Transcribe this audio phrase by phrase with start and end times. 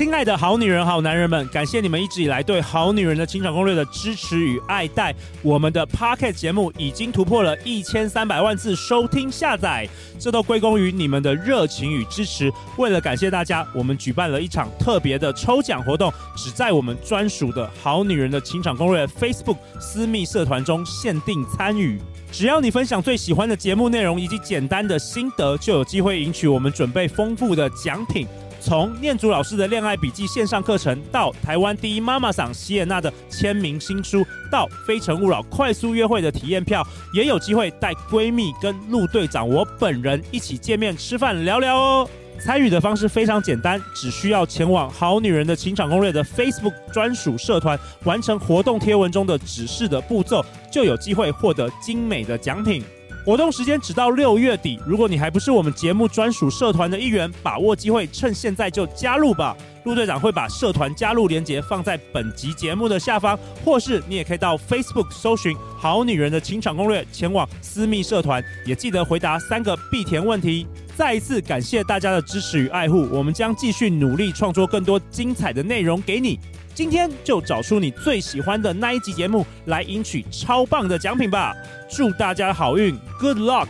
[0.00, 5.14] 亲爱的好女人、好男人们，感谢你们一直以来对《好女人的情场攻略》的支持与爱戴。
[5.42, 9.86] 我们的 Pocket 节目已经突破了一千三百万次收听下载，
[10.18, 12.50] 这都归功于你们的热情与支持。
[12.78, 22.00] 为了感谢大家，我们举办了一场特别的抽奖活动，只在我们专属的《好女人的情场攻略》Facebook 私密社团中限定参与。
[22.32, 28.26] 只要你分享最喜欢的节目内容以及简单的心得，就有机会赢取我们准备丰富的奖品。
[28.60, 42.08] 从念祖老师的恋爱笔记线上课程，到台湾第一妈妈桑席耶娜的签名新书，到非诚勿扰快速约会的体验票，也有机会带闺蜜跟陆队长我本人一起见面吃饭聊聊哦。
[42.38, 52.82] 参与的方式非常简单，只需要前往《好女人的情场攻略》的 Facebook 专属社团，完成活动贴文中的指示的步骤，就有机会获得精美的奖品。
[53.24, 59.54] 活动时间只到六月底，如果你还不是我们节目专属社团的一员，把握机会，趁现在就加入吧。
[59.84, 70.66] 陆队长会把社团加入链接放在本集节目的下方，或是你也可以到 Facebook 搜寻“好女人的情场攻略”，前往私密社团，也记得回答三个必填问题。
[71.00, 76.38] 再一次感谢大家的支持与爱护，我们将继续努力创作更多精彩的内容给你。
[76.74, 81.54] 今天就找出你最喜欢的那一集节目来赢取超棒的奖品吧！
[81.88, 83.68] 祝大家好运，Good luck！